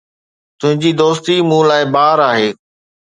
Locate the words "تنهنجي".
0.59-0.91